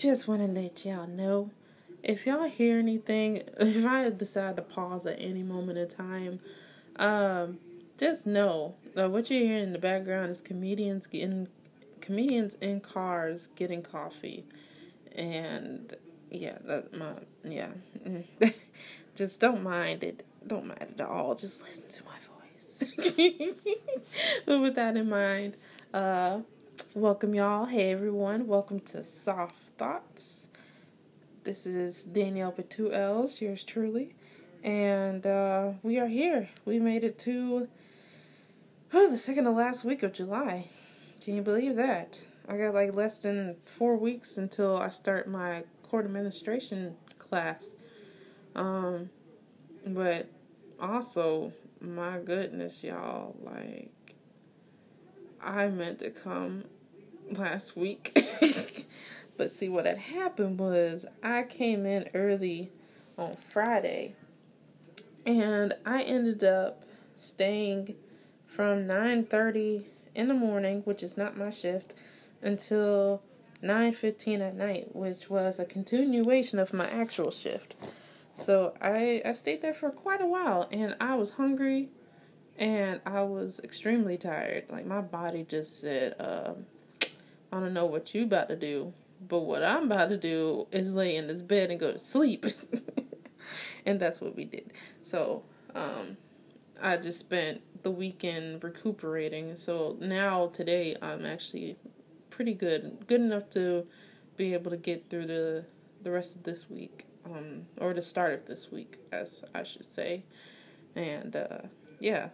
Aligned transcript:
just 0.00 0.26
want 0.26 0.40
to 0.40 0.50
let 0.50 0.82
y'all 0.86 1.06
know 1.06 1.50
if 2.02 2.26
y'all 2.26 2.48
hear 2.48 2.78
anything, 2.78 3.42
if 3.60 3.84
I 3.84 4.08
decide 4.08 4.56
to 4.56 4.62
pause 4.62 5.04
at 5.04 5.20
any 5.20 5.42
moment 5.42 5.76
in 5.76 5.88
time, 5.88 6.40
um, 6.96 7.58
just 7.98 8.26
know 8.26 8.76
that 8.94 9.10
what 9.10 9.30
you're 9.30 9.40
hearing 9.40 9.64
in 9.64 9.72
the 9.72 9.78
background 9.78 10.30
is 10.30 10.40
comedians 10.40 11.06
getting 11.06 11.48
comedians 12.00 12.54
in 12.62 12.80
cars 12.80 13.50
getting 13.56 13.82
coffee, 13.82 14.46
and 15.14 15.94
yeah, 16.30 16.56
that 16.64 16.96
my 16.96 17.12
yeah, 17.44 17.68
just 19.14 19.38
don't 19.38 19.62
mind 19.62 20.02
it, 20.02 20.24
don't 20.46 20.66
mind 20.66 20.94
it 20.94 21.00
at 21.00 21.06
all. 21.06 21.34
Just 21.34 21.62
listen 21.62 21.88
to 21.90 22.02
my 22.04 22.16
voice. 22.26 23.54
but 24.46 24.60
with 24.62 24.76
that 24.76 24.96
in 24.96 25.10
mind, 25.10 25.58
uh, 25.92 26.38
welcome 26.94 27.34
y'all. 27.34 27.66
Hey 27.66 27.92
everyone, 27.92 28.46
welcome 28.46 28.80
to 28.80 29.04
Soft 29.04 29.69
Thoughts. 29.80 30.48
This 31.44 31.64
is 31.64 32.04
Danielle 32.04 32.52
with 32.54 33.40
yours 33.40 33.64
truly. 33.64 34.14
And 34.62 35.26
uh, 35.26 35.70
we 35.82 35.98
are 35.98 36.06
here. 36.06 36.50
We 36.66 36.78
made 36.78 37.02
it 37.02 37.18
to 37.20 37.66
oh, 38.92 39.10
the 39.10 39.16
second 39.16 39.44
to 39.44 39.50
last 39.50 39.82
week 39.86 40.02
of 40.02 40.12
July. 40.12 40.68
Can 41.24 41.34
you 41.34 41.40
believe 41.40 41.76
that? 41.76 42.18
I 42.46 42.58
got 42.58 42.74
like 42.74 42.94
less 42.94 43.20
than 43.20 43.56
four 43.64 43.96
weeks 43.96 44.36
until 44.36 44.76
I 44.76 44.90
start 44.90 45.26
my 45.26 45.64
court 45.82 46.04
administration 46.04 46.94
class. 47.18 47.74
Um, 48.54 49.08
but 49.86 50.28
also, 50.78 51.54
my 51.80 52.18
goodness, 52.18 52.84
y'all, 52.84 53.34
like, 53.42 54.14
I 55.40 55.68
meant 55.68 56.00
to 56.00 56.10
come 56.10 56.64
last 57.32 57.78
week. 57.78 58.14
But 59.40 59.50
see, 59.50 59.70
what 59.70 59.86
had 59.86 59.96
happened 59.96 60.58
was 60.58 61.06
I 61.22 61.44
came 61.44 61.86
in 61.86 62.10
early 62.12 62.70
on 63.16 63.36
Friday, 63.36 64.14
and 65.24 65.72
I 65.86 66.02
ended 66.02 66.44
up 66.44 66.82
staying 67.16 67.94
from 68.46 68.86
9:30 68.86 69.86
in 70.14 70.28
the 70.28 70.34
morning, 70.34 70.82
which 70.82 71.02
is 71.02 71.16
not 71.16 71.38
my 71.38 71.48
shift, 71.48 71.94
until 72.42 73.22
9:15 73.62 74.42
at 74.42 74.56
night, 74.56 74.94
which 74.94 75.30
was 75.30 75.58
a 75.58 75.64
continuation 75.64 76.58
of 76.58 76.74
my 76.74 76.90
actual 76.90 77.30
shift. 77.30 77.76
So 78.34 78.74
I 78.78 79.22
I 79.24 79.32
stayed 79.32 79.62
there 79.62 79.72
for 79.72 79.90
quite 79.90 80.20
a 80.20 80.26
while, 80.26 80.68
and 80.70 80.94
I 81.00 81.14
was 81.14 81.30
hungry, 81.30 81.88
and 82.58 83.00
I 83.06 83.22
was 83.22 83.58
extremely 83.64 84.18
tired. 84.18 84.70
Like 84.70 84.84
my 84.84 85.00
body 85.00 85.46
just 85.48 85.80
said, 85.80 86.14
uh, 86.20 86.52
"I 87.50 87.60
don't 87.60 87.72
know 87.72 87.86
what 87.86 88.14
you 88.14 88.24
about 88.24 88.50
to 88.50 88.56
do." 88.56 88.92
But 89.20 89.40
what 89.40 89.62
I'm 89.62 89.84
about 89.84 90.08
to 90.08 90.16
do 90.16 90.66
is 90.72 90.94
lay 90.94 91.16
in 91.16 91.26
this 91.26 91.42
bed 91.42 91.70
and 91.70 91.78
go 91.78 91.92
to 91.92 91.98
sleep. 91.98 92.46
and 93.86 94.00
that's 94.00 94.20
what 94.20 94.34
we 94.34 94.44
did. 94.44 94.72
So, 95.02 95.44
um, 95.74 96.16
I 96.82 96.96
just 96.96 97.20
spent 97.20 97.60
the 97.82 97.90
weekend 97.90 98.62
recuperating. 98.64 99.56
So 99.56 99.96
now 100.00 100.48
today 100.48 100.96
I'm 101.00 101.24
actually 101.24 101.76
pretty 102.30 102.54
good, 102.54 103.04
good 103.06 103.20
enough 103.20 103.50
to 103.50 103.86
be 104.36 104.54
able 104.54 104.70
to 104.70 104.76
get 104.76 105.10
through 105.10 105.26
the 105.26 105.64
the 106.02 106.10
rest 106.10 106.34
of 106.34 106.42
this 106.44 106.70
week, 106.70 107.04
um, 107.26 107.66
or 107.76 107.92
the 107.92 108.00
start 108.00 108.32
of 108.32 108.46
this 108.46 108.72
week, 108.72 108.98
as 109.12 109.44
I 109.54 109.64
should 109.64 109.84
say. 109.84 110.24
And 110.96 111.36
uh, 111.36 111.58
yeah, 111.98 112.30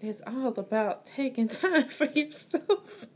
it's 0.00 0.22
all 0.26 0.48
about 0.58 1.04
taking 1.04 1.48
time 1.62 1.88
for 1.88 2.04
yourself. 2.06 3.06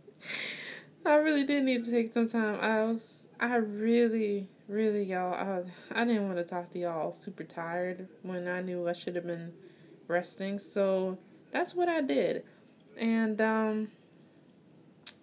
I 1.09 1.17
really 1.17 1.45
did 1.45 1.65
need 1.65 1.85
to 1.87 1.91
take 1.91 2.13
some 2.13 2.29
time. 2.29 2.59
I 2.61 2.85
was, 2.85 3.29
I 3.41 3.57
really, 3.57 4.51
really, 4.69 5.05
y'all, 5.05 5.33
I, 5.33 5.63
I 5.99 6.05
didn't 6.05 6.27
want 6.27 6.37
to 6.37 6.45
talk 6.45 6.71
to 6.73 6.79
y'all 6.79 7.13
super 7.13 7.45
tired 7.45 8.09
when 8.23 8.47
I 8.47 8.61
knew 8.61 8.87
I 8.87 8.93
should 8.93 9.17
have 9.17 9.27
been 9.27 9.55
resting. 10.07 10.59
So 10.59 11.17
that's 11.51 11.75
what 11.75 11.89
I 11.89 12.03
did. 12.03 12.45
And 12.99 13.41
um, 13.41 13.89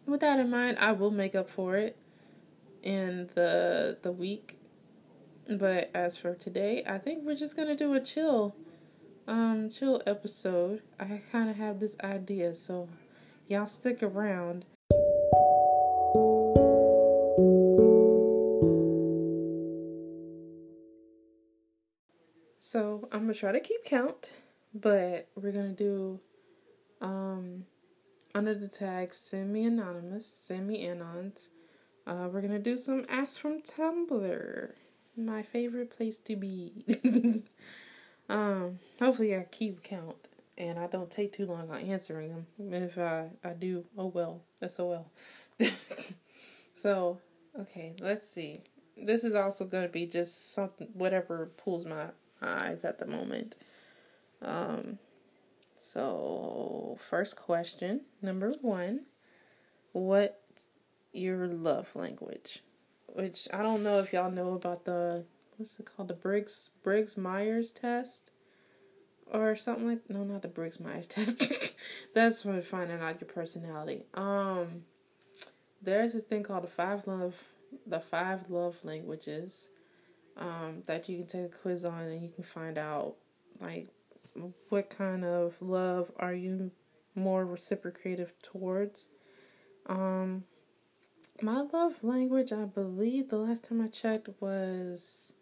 with 0.07 0.21
that 0.21 0.39
in 0.39 0.49
mind, 0.49 0.77
I 0.79 0.91
will 0.93 1.11
make 1.11 1.35
up 1.35 1.49
for 1.49 1.75
it 1.75 1.95
in 2.81 3.29
the 3.35 3.97
the 4.01 4.11
week. 4.11 4.57
But 5.47 5.91
as 5.93 6.17
for 6.17 6.33
today, 6.33 6.83
I 6.87 6.97
think 6.97 7.23
we're 7.23 7.35
just 7.35 7.55
gonna 7.55 7.75
do 7.75 7.93
a 7.93 7.99
chill, 7.99 8.55
um, 9.27 9.69
chill 9.69 10.01
episode. 10.07 10.81
I 10.99 11.21
kind 11.31 11.49
of 11.49 11.57
have 11.57 11.79
this 11.79 11.95
idea, 12.03 12.55
so 12.55 12.89
y'all 13.47 13.67
stick 13.67 14.01
around 14.01 14.65
So 22.67 23.07
I'm 23.11 23.19
gonna 23.21 23.35
try 23.35 23.51
to 23.51 23.59
keep 23.59 23.85
count, 23.85 24.31
but 24.73 25.27
we're 25.35 25.51
gonna 25.51 25.69
do 25.69 26.19
um 26.99 27.67
under 28.33 28.55
the 28.55 28.67
tag 28.67 29.13
send 29.13 29.53
me 29.53 29.65
anonymous, 29.65 30.25
send 30.25 30.67
me 30.67 30.83
anons. 30.83 31.49
Uh, 32.07 32.27
we're 32.33 32.41
gonna 32.41 32.57
do 32.57 32.75
some 32.75 33.05
ask 33.07 33.39
from 33.39 33.61
Tumblr, 33.61 34.71
my 35.15 35.43
favorite 35.43 35.95
place 35.95 36.17
to 36.21 36.35
be. 36.35 36.83
um, 38.29 38.79
hopefully 38.97 39.35
I 39.35 39.43
keep 39.43 39.83
count 39.83 40.27
and 40.57 40.79
I 40.79 40.87
don't 40.87 41.11
take 41.11 41.33
too 41.33 41.45
long 41.45 41.69
on 41.69 41.81
answering 41.81 42.29
them. 42.29 42.47
If 42.73 42.97
I 42.97 43.29
I 43.43 43.49
do, 43.49 43.85
oh 43.95 44.07
well, 44.07 44.41
sol. 44.67 45.11
so 46.73 47.19
okay, 47.59 47.93
let's 48.01 48.27
see. 48.27 48.55
This 48.97 49.23
is 49.23 49.35
also 49.35 49.65
gonna 49.65 49.87
be 49.87 50.07
just 50.07 50.55
something 50.55 50.87
whatever 50.93 51.51
pulls 51.57 51.85
my 51.85 52.07
eyes 52.41 52.85
at 52.85 52.99
the 52.99 53.05
moment. 53.05 53.55
Um, 54.41 54.99
so, 55.77 56.97
first 57.09 57.35
question, 57.35 58.01
number 58.21 58.53
one 58.61 59.05
What's 59.91 60.69
your 61.13 61.47
love 61.47 61.95
language? 61.95 62.63
Which 63.07 63.47
I 63.53 63.61
don't 63.61 63.83
know 63.83 63.99
if 63.99 64.11
y'all 64.11 64.31
know 64.31 64.53
about 64.53 64.83
the, 64.83 65.23
what's 65.55 65.79
it 65.79 65.85
called? 65.85 66.09
The 66.09 66.13
Briggs, 66.13 66.69
Briggs 66.83 67.15
Myers 67.15 67.71
test? 67.71 68.31
Or 69.31 69.55
something 69.55 69.87
like, 69.87 70.09
no, 70.09 70.23
not 70.23 70.41
the 70.41 70.47
Briggs 70.49 70.79
Myers 70.79 71.07
test. 71.09 71.53
That's 72.13 72.41
for 72.41 72.61
finding 72.61 72.99
out 72.99 73.21
your 73.21 73.29
personality. 73.29 74.03
Um, 74.15 74.83
there's 75.81 76.13
this 76.13 76.23
thing 76.23 76.43
called 76.43 76.63
the 76.63 76.67
five 76.67 77.07
love, 77.07 77.35
the 77.87 77.99
five 77.99 78.49
love 78.49 78.75
languages 78.83 79.69
um, 80.37 80.83
that 80.85 81.07
you 81.07 81.19
can 81.19 81.27
take 81.27 81.45
a 81.45 81.49
quiz 81.49 81.85
on 81.85 82.01
and 82.01 82.23
you 82.23 82.29
can 82.29 82.43
find 82.43 82.77
out 82.77 83.15
like 83.61 83.87
what 84.69 84.89
kind 84.89 85.23
of 85.23 85.55
love 85.61 86.11
are 86.17 86.33
you 86.33 86.71
more 87.15 87.45
reciprocative 87.45 88.33
towards. 88.41 89.07
Um, 89.87 90.43
my 91.41 91.61
love 91.61 92.03
language, 92.03 92.51
I 92.51 92.65
believe 92.65 93.29
the 93.29 93.37
last 93.37 93.63
time 93.63 93.81
I 93.81 93.87
checked 93.87 94.29
was 94.39 95.33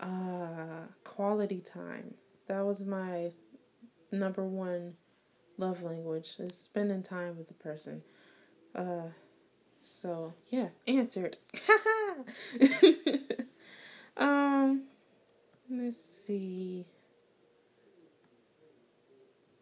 uh, 0.00 0.86
quality 1.04 1.60
time. 1.60 2.14
That 2.48 2.64
was 2.64 2.84
my 2.84 3.32
number 4.10 4.44
one 4.44 4.94
love 5.56 5.82
language 5.82 6.36
is 6.38 6.56
spending 6.56 7.02
time 7.02 7.36
with 7.38 7.48
the 7.48 7.54
person. 7.54 8.02
Uh, 8.74 9.08
so 9.80 10.34
yeah, 10.48 10.68
answered. 10.86 11.36
Um, 14.16 14.84
let's 15.68 16.02
see. 16.02 16.86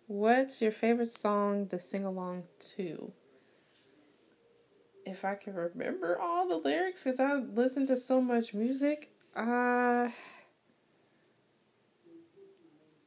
What's 0.06 0.60
your 0.60 0.72
favorite 0.72 1.08
song 1.08 1.68
to 1.68 1.78
sing 1.78 2.04
along 2.04 2.44
to? 2.76 3.12
If 5.06 5.24
I 5.24 5.34
can 5.34 5.54
remember 5.54 6.18
all 6.20 6.46
the 6.46 6.56
lyrics, 6.56 7.04
because 7.04 7.18
I 7.18 7.34
listen 7.34 7.87
to 7.87 7.96
so 7.96 8.20
much 8.20 8.54
music, 8.54 9.10
uh, 9.34 10.10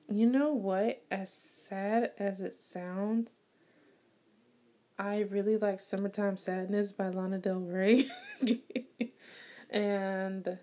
you 0.10 0.26
know 0.26 0.54
what? 0.54 1.04
As 1.12 1.32
sad 1.32 2.12
as 2.18 2.42
it 2.42 2.56
sounds, 2.56 3.36
I 4.98 5.22
really 5.30 5.58
like 5.58 5.80
Summertime 5.80 6.38
Sadness 6.38 6.92
by 6.92 7.10
Lana 7.10 7.38
Del 7.38 7.60
Rey. 7.60 8.08
and 9.70 10.58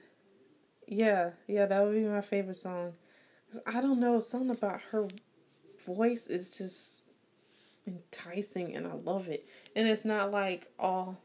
yeah, 0.93 1.31
yeah, 1.47 1.67
that 1.67 1.83
would 1.83 1.95
be 1.95 2.01
my 2.01 2.21
favorite 2.21 2.57
song. 2.57 2.93
Cause 3.51 3.61
I 3.67 3.81
don't 3.81 4.01
know, 4.01 4.21
something 4.21 4.51
about 4.51 4.81
her 4.91 5.09
voice 5.85 6.27
is 6.27 6.57
just 6.57 7.03
enticing, 7.87 8.75
and 8.75 8.87
I 8.87 8.95
love 8.95 9.29
it. 9.29 9.47
And 9.75 9.89
it's 9.89 10.05
not 10.05 10.31
like 10.31 10.69
all 10.79 11.19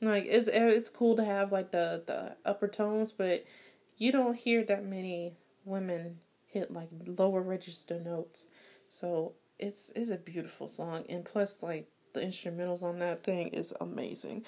like 0.00 0.24
it's 0.26 0.48
eh, 0.48 0.68
it's 0.68 0.90
cool 0.90 1.16
to 1.16 1.24
have 1.24 1.52
like 1.52 1.70
the 1.70 2.02
the 2.06 2.36
upper 2.44 2.68
tones, 2.68 3.12
but 3.12 3.44
you 3.96 4.12
don't 4.12 4.36
hear 4.36 4.64
that 4.64 4.84
many 4.84 5.36
women 5.64 6.18
hit 6.46 6.70
like 6.70 6.88
lower 7.06 7.42
register 7.42 7.98
notes. 7.98 8.46
So 8.88 9.32
it's 9.58 9.90
it's 9.96 10.10
a 10.10 10.16
beautiful 10.16 10.68
song, 10.68 11.04
and 11.08 11.24
plus 11.24 11.62
like 11.62 11.88
the 12.12 12.20
instrumentals 12.20 12.82
on 12.82 12.98
that 13.00 13.22
thing 13.22 13.48
is 13.48 13.72
amazing. 13.80 14.44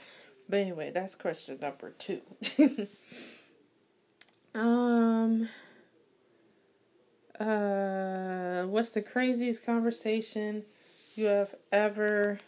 But 0.48 0.60
anyway, 0.60 0.90
that's 0.94 1.14
question 1.14 1.58
number 1.60 1.90
two. 1.90 2.20
um. 4.58 5.48
Uh, 7.38 8.64
what's 8.64 8.90
the 8.90 9.02
craziest 9.02 9.64
conversation 9.64 10.64
you 11.14 11.26
have 11.26 11.54
ever 11.70 12.38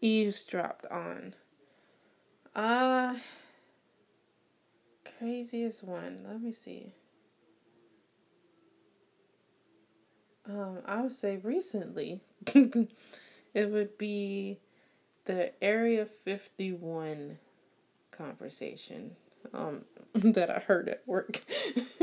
eavesdropped 0.00 0.84
on? 0.86 1.34
Uh, 2.56 3.14
craziest 5.18 5.84
one. 5.84 6.24
Let 6.28 6.42
me 6.42 6.50
see. 6.50 6.92
Um, 10.48 10.78
I 10.84 11.02
would 11.02 11.12
say 11.12 11.36
recently, 11.36 12.20
it 12.46 13.70
would 13.70 13.96
be 13.96 14.58
the 15.26 15.52
Area 15.62 16.04
51 16.04 17.38
conversation 18.10 19.14
um, 19.52 19.84
that 20.14 20.50
I 20.50 20.58
heard 20.60 20.88
at 20.88 21.02
work. 21.06 21.42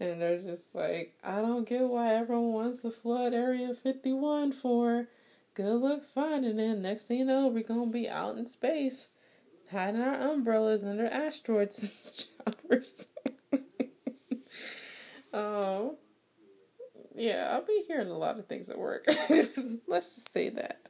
and 0.00 0.20
they're 0.20 0.38
just 0.38 0.74
like, 0.74 1.14
I 1.24 1.40
don't 1.40 1.68
get 1.68 1.82
why 1.82 2.14
everyone 2.14 2.52
wants 2.52 2.82
to 2.82 2.90
flood 2.90 3.34
Area 3.34 3.74
51 3.74 4.52
for. 4.52 5.08
Good 5.54 5.74
luck 5.74 6.02
finding 6.14 6.58
it. 6.60 6.78
Next 6.78 7.04
thing 7.04 7.18
you 7.18 7.24
know, 7.24 7.48
we're 7.48 7.64
going 7.64 7.88
to 7.88 7.92
be 7.92 8.08
out 8.08 8.38
in 8.38 8.46
space, 8.46 9.08
hiding 9.70 10.00
our 10.00 10.14
umbrellas 10.30 10.84
under 10.84 11.06
asteroids 11.06 12.26
oh. 15.32 15.96
Yeah, 17.14 17.50
I'll 17.52 17.64
be 17.64 17.82
hearing 17.88 18.08
a 18.08 18.16
lot 18.16 18.38
of 18.38 18.46
things 18.46 18.70
at 18.70 18.78
work. 18.78 19.04
Let's 19.88 20.14
just 20.14 20.32
say 20.32 20.50
that. 20.50 20.88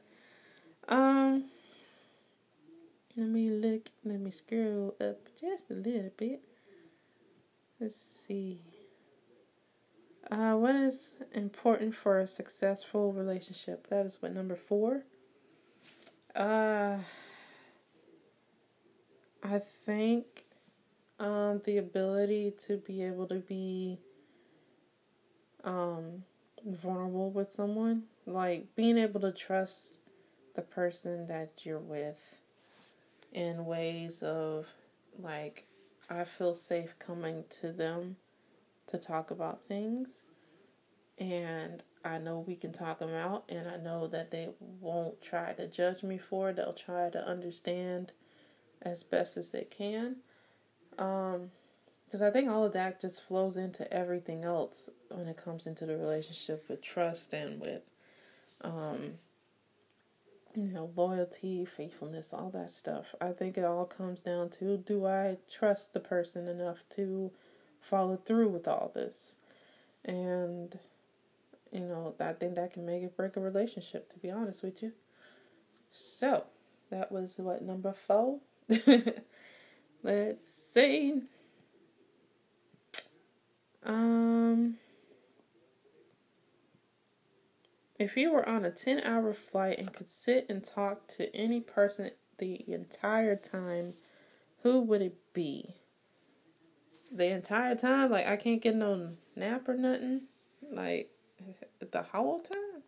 Um, 0.87 1.45
let 3.19 3.27
me 3.27 3.49
look. 3.49 3.89
Let 4.05 4.21
me 4.21 4.31
scroll 4.31 4.95
up 5.01 5.17
just 5.37 5.69
a 5.71 5.73
little 5.73 6.11
bit. 6.15 6.41
Let's 7.77 7.97
see. 7.97 8.61
Uh, 10.31 10.53
what 10.53 10.73
is 10.73 11.17
important 11.33 11.95
for 11.95 12.19
a 12.19 12.27
successful 12.27 13.11
relationship? 13.11 13.87
That 13.89 14.05
is 14.05 14.21
what 14.21 14.33
number 14.33 14.55
four. 14.55 15.03
Uh, 16.33 16.99
I 19.43 19.59
think 19.59 20.45
um, 21.19 21.61
the 21.65 21.77
ability 21.77 22.53
to 22.67 22.77
be 22.77 23.03
able 23.03 23.27
to 23.27 23.39
be 23.39 23.99
um, 25.65 26.23
vulnerable 26.65 27.31
with 27.31 27.51
someone, 27.51 28.03
like 28.25 28.73
being 28.75 28.97
able 28.97 29.19
to 29.19 29.33
trust 29.33 29.99
the 30.55 30.61
person 30.61 31.27
that 31.27 31.65
you're 31.65 31.79
with 31.79 32.38
in 33.31 33.65
ways 33.65 34.23
of 34.23 34.67
like 35.17 35.65
I 36.09 36.23
feel 36.23 36.55
safe 36.55 36.97
coming 36.99 37.43
to 37.61 37.71
them 37.71 38.17
to 38.87 38.97
talk 38.97 39.31
about 39.31 39.67
things 39.67 40.23
and 41.17 41.83
I 42.03 42.17
know 42.17 42.39
we 42.39 42.55
can 42.55 42.71
talk 42.71 42.99
them 42.99 43.13
out 43.13 43.43
and 43.49 43.67
I 43.67 43.77
know 43.77 44.07
that 44.07 44.31
they 44.31 44.49
won't 44.79 45.21
try 45.21 45.53
to 45.53 45.67
judge 45.67 46.01
me 46.01 46.17
for 46.17 46.49
it. 46.49 46.55
They'll 46.55 46.73
try 46.73 47.09
to 47.09 47.27
understand 47.27 48.13
as 48.81 49.03
best 49.03 49.37
as 49.37 49.49
they 49.49 49.65
can. 49.65 50.17
Um 50.97 51.51
because 52.05 52.23
I 52.23 52.31
think 52.31 52.49
all 52.49 52.65
of 52.65 52.73
that 52.73 52.99
just 52.99 53.23
flows 53.23 53.55
into 53.55 53.91
everything 53.93 54.43
else 54.43 54.89
when 55.11 55.27
it 55.27 55.37
comes 55.37 55.67
into 55.67 55.85
the 55.85 55.95
relationship 55.95 56.67
with 56.67 56.81
trust 56.81 57.33
and 57.33 57.59
with 57.59 57.83
um 58.61 59.13
you 60.55 60.71
know 60.71 60.91
loyalty 60.95 61.65
faithfulness 61.65 62.33
all 62.33 62.49
that 62.51 62.71
stuff. 62.71 63.13
I 63.21 63.31
think 63.31 63.57
it 63.57 63.65
all 63.65 63.85
comes 63.85 64.21
down 64.21 64.49
to 64.51 64.77
do 64.77 65.05
i 65.05 65.37
trust 65.51 65.93
the 65.93 65.99
person 65.99 66.47
enough 66.47 66.83
to 66.95 67.31
follow 67.81 68.17
through 68.17 68.49
with 68.49 68.67
all 68.67 68.91
this? 68.93 69.35
And 70.05 70.77
you 71.71 71.81
know 71.81 72.15
i 72.19 72.33
think 72.33 72.55
that 72.55 72.73
can 72.73 72.85
make 72.85 73.03
it 73.03 73.15
break 73.15 73.37
a 73.37 73.39
relationship 73.39 74.11
to 74.13 74.19
be 74.19 74.31
honest 74.31 74.63
with 74.63 74.81
you. 74.81 74.93
So 75.91 76.45
that 76.89 77.11
was 77.11 77.37
what 77.37 77.61
number 77.61 77.93
four? 77.93 78.39
Let's 80.03 80.47
see 80.47 81.23
if 87.99 88.15
you 88.15 88.31
were 88.31 88.47
on 88.47 88.65
a 88.65 88.71
10 88.71 89.01
hour 89.01 89.33
flight 89.33 89.77
and 89.77 89.93
could 89.93 90.09
sit 90.09 90.45
and 90.49 90.63
talk 90.63 91.07
to 91.09 91.35
any 91.35 91.59
person 91.59 92.11
the 92.37 92.63
entire 92.71 93.35
time, 93.35 93.93
who 94.63 94.79
would 94.81 95.01
it 95.01 95.17
be? 95.33 95.75
The 97.11 97.27
entire 97.27 97.75
time? 97.75 98.09
Like, 98.09 98.25
I 98.27 98.37
can't 98.37 98.61
get 98.61 98.75
no 98.75 99.09
nap 99.35 99.67
or 99.67 99.75
nothing? 99.75 100.21
Like, 100.71 101.11
the 101.91 102.03
whole 102.03 102.39
time? 102.39 102.83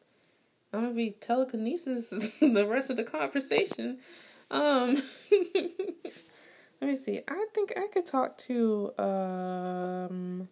I'm 0.74 0.82
gonna 0.84 0.94
be 0.94 1.12
telekinesis 1.12 2.10
the 2.40 2.66
rest 2.66 2.90
of 2.90 2.96
the 2.96 3.04
conversation. 3.04 4.00
Um, 4.50 5.02
let 6.82 6.90
me 6.90 6.96
see. 6.96 7.22
I 7.28 7.46
think 7.54 7.74
I 7.76 7.88
could 7.88 8.06
talk 8.06 8.38
to, 8.40 8.94
um, 8.98 10.48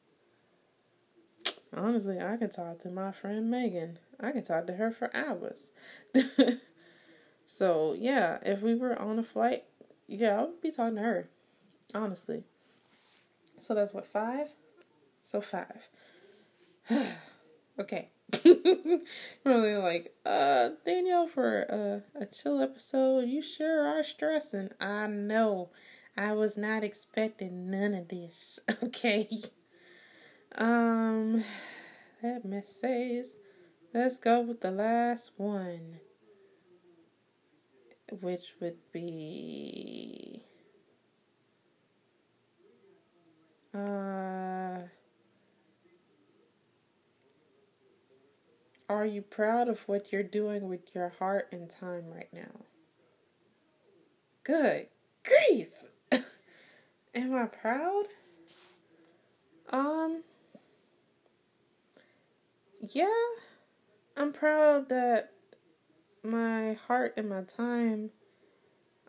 Honestly, 1.75 2.19
I 2.19 2.35
could 2.38 2.51
talk 2.51 2.79
to 2.79 2.89
my 2.89 3.11
friend 3.11 3.50
Megan. 3.50 4.00
I 4.19 4.31
can 4.31 4.44
talk 4.44 4.68
to 4.68 4.74
her 4.74 4.92
for 4.92 5.16
hours. 5.16 5.71
so, 7.45 7.95
yeah, 7.98 8.39
if 8.42 8.62
we 8.62 8.75
were 8.75 9.00
on 9.00 9.19
a 9.19 9.24
flight, 9.24 9.63
yeah, 10.07 10.39
I 10.39 10.42
would 10.42 10.62
be 10.62 10.71
talking 10.71 10.95
to 10.95 11.01
her. 11.01 11.30
Honestly. 11.94 12.44
So 13.60 13.74
that's 13.74 13.94
what, 13.94 14.06
five? 14.06 14.48
So 15.21 15.42
five. 15.42 15.88
okay. 17.80 18.10
really 19.44 19.75
like, 19.75 20.13
uh, 20.25 20.69
Danielle, 20.86 21.27
for 21.27 21.62
a, 21.63 22.04
a 22.19 22.25
chill 22.25 22.62
episode, 22.62 23.27
you 23.27 23.42
sure 23.42 23.88
are 23.88 24.04
stressing. 24.04 24.69
I 24.80 25.07
know. 25.07 25.69
I 26.18 26.33
was 26.33 26.57
not 26.57 26.83
expecting 26.83 27.71
none 27.71 27.94
of 27.94 28.10
this. 28.10 28.60
Okay. 28.83 29.30
Um, 30.56 31.44
that 32.21 32.44
me 32.44 32.62
see. 32.81 33.24
Let's 33.91 34.19
go 34.19 34.41
with 34.41 34.62
the 34.62 34.69
last 34.69 35.31
one, 35.38 36.00
which 38.21 38.53
would 38.62 38.77
be. 38.91 40.44
Uh, 43.73 44.81
are 48.87 49.06
you 49.06 49.23
proud 49.23 49.68
of 49.68 49.80
what 49.87 50.11
you're 50.11 50.21
doing 50.21 50.69
with 50.69 50.94
your 50.94 51.09
heart 51.18 51.47
and 51.52 51.68
time 51.68 52.11
right 52.13 52.31
now? 52.31 52.66
Good 54.44 54.87
grief! 55.23 55.69
Am 57.16 57.35
I 57.35 57.45
proud? 57.45 58.06
Um, 59.71 60.23
yeah, 62.81 63.07
I'm 64.19 64.33
proud 64.33 64.90
that 64.90 65.31
my 66.23 66.73
heart 66.73 67.14
and 67.16 67.30
my 67.30 67.44
time 67.44 68.09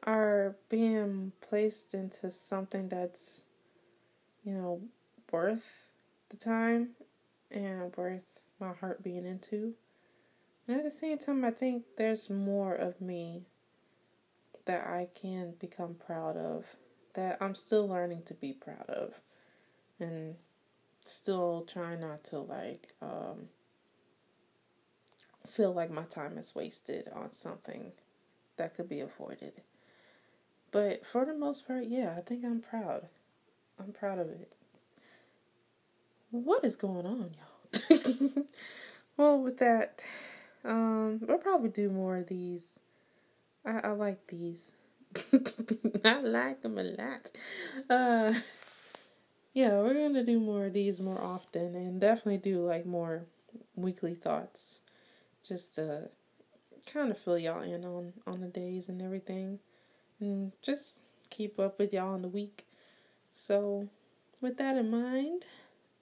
are 0.05 0.55
being 0.69 1.33
placed 1.41 1.95
into 1.95 2.31
something 2.31 2.89
that's, 2.89 3.47
you 4.45 4.55
know, 4.55 4.83
worth 5.33 5.95
the 6.29 6.37
time 6.37 6.91
and 7.51 7.93
worth 7.97 8.45
my 8.61 8.73
heart 8.73 9.03
being 9.03 9.27
into. 9.27 9.75
And 10.69 10.77
at 10.77 10.85
the 10.85 10.91
same 10.93 11.19
time, 11.19 11.45
I 11.45 11.51
think 11.51 11.83
there's 11.99 12.31
more 12.31 12.73
of 12.73 13.01
me 13.01 13.47
that 14.67 14.87
I 14.87 15.09
can 15.21 15.55
become 15.59 15.95
proud 15.95 16.37
of, 16.37 16.77
that 17.15 17.39
I'm 17.41 17.57
still 17.57 17.89
learning 17.89 18.23
to 18.27 18.35
be 18.35 18.53
proud 18.53 18.89
of, 18.89 19.15
and 19.99 20.37
still 21.05 21.67
trying 21.69 21.99
not 21.99 22.23
to 22.25 22.39
like, 22.39 22.95
um, 23.03 23.49
feel 25.47 25.73
like 25.73 25.91
my 25.91 26.03
time 26.05 26.39
is 26.39 26.55
wasted 26.55 27.09
on 27.15 27.33
something 27.33 27.93
that 28.57 28.75
could 28.75 28.89
be 28.89 29.01
avoided. 29.01 29.63
But 30.73 31.05
for 31.05 31.25
the 31.25 31.35
most 31.35 31.67
part, 31.67 31.85
yeah, 31.87 32.15
I 32.17 32.21
think 32.21 32.45
I'm 32.45 32.61
proud. 32.61 33.09
I'm 33.79 33.93
proud 33.93 34.19
of 34.19 34.29
it. 34.29 34.55
What 36.31 36.65
is 36.65 36.77
going 36.77 37.07
on, 37.07 37.35
y'all? 37.35 38.45
well, 39.17 39.43
with 39.43 39.59
that, 39.59 40.05
um, 40.65 41.21
we'll 41.27 41.39
probably 41.39 41.71
do 41.71 41.91
more 41.91 42.19
of 42.19 42.29
these. 42.29 42.79
I, 43.67 43.79
I 43.79 43.89
like 43.89 44.27
these. 44.29 44.73
I 46.05 46.21
like 46.21 46.63
them 46.63 46.79
a 46.79 46.85
lot. 46.85 47.31
Uh, 47.89 48.35
yeah, 49.55 49.73
we're 49.81 49.95
gonna 49.95 50.25
do 50.25 50.39
more 50.39 50.67
of 50.67 50.73
these 50.73 51.01
more 51.01 51.21
often, 51.21 51.75
and 51.75 52.01
definitely 52.01 52.39
do 52.39 52.65
like 52.65 52.87
more 52.87 53.25
weekly 53.75 54.15
thoughts 54.15 54.83
just 55.47 55.75
to 55.77 56.09
kind 56.87 57.11
of 57.11 57.19
fill 57.19 57.39
y'all 57.39 57.63
in 57.63 57.85
on 57.85 58.13
on 58.27 58.41
the 58.41 58.49
days 58.49 58.89
and 58.89 59.01
everything. 59.03 59.59
and 60.21 60.53
just 60.63 61.01
keep 61.31 61.59
up 61.59 61.79
with 61.79 61.93
y'all 61.93 62.15
in 62.15 62.23
the 62.23 62.29
week. 62.29 62.67
So, 63.33 63.89
with 64.41 64.57
that 64.59 64.77
in 64.77 64.91
mind, 64.91 65.47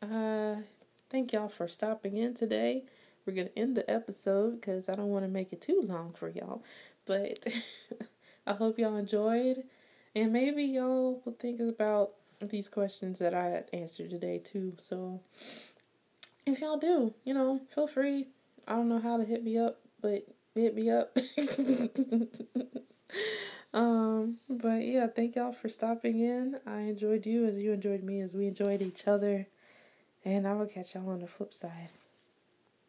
uh, 0.02 0.62
thank 1.11 1.33
y'all 1.33 1.49
for 1.49 1.68
stopping 1.68 2.16
in 2.16 2.35
today. 2.35 2.85
We're 3.26 3.35
gonna 3.35 3.50
end 3.57 3.76
the 3.76 3.88
episode 3.90 4.61
because 4.61 4.88
I 4.88 4.95
don't 4.95 5.11
want 5.11 5.25
to 5.25 5.30
make 5.30 5.52
it 5.52 5.61
too 5.61 5.83
long 5.85 6.12
for 6.14 6.28
y'all, 6.28 6.62
but 7.07 7.47
I 8.47 8.54
hope 8.54 8.78
y'all 8.78 8.97
enjoyed, 8.97 9.64
and 10.14 10.33
maybe 10.33 10.64
y'all 10.64 11.23
will 11.25 11.35
think 11.38 11.61
about 11.61 12.12
these 12.40 12.68
questions 12.68 13.18
that 13.18 13.35
I 13.35 13.64
answered 13.73 14.11
today 14.11 14.38
too. 14.38 14.75
So, 14.78 15.21
if 16.47 16.61
y'all 16.61 16.78
do, 16.78 17.14
you 17.25 17.35
know, 17.35 17.61
feel 17.75 17.87
free. 17.87 18.28
I 18.69 18.73
don't 18.73 18.91
know 18.91 19.01
how 19.01 19.17
to 19.17 19.25
hit 19.25 19.43
me 19.43 19.57
up, 19.57 19.81
but 20.03 20.27
hit 20.55 20.75
me 20.75 20.91
up. 20.91 21.17
um, 23.73 24.37
but 24.51 24.85
yeah, 24.85 25.07
thank 25.07 25.37
y'all 25.37 25.53
for 25.53 25.71
stopping 25.71 26.21
in. 26.21 26.61
I 26.67 26.81
enjoyed 26.81 27.25
you 27.25 27.47
as 27.47 27.59
you 27.59 27.73
enjoyed 27.73 28.03
me 28.03 28.21
as 28.21 28.35
we 28.35 28.47
enjoyed 28.47 28.83
each 28.83 29.09
other. 29.09 29.47
And 30.23 30.47
I 30.47 30.53
will 30.53 30.67
catch 30.67 30.95
y'all 30.95 31.09
on 31.09 31.21
the 31.21 31.27
flip 31.27 31.55
side. 31.55 31.89